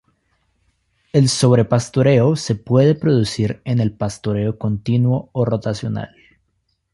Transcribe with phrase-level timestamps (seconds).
[1.13, 6.15] El sobrepastoreo se puede producir en el pastoreo continuo o rotacional.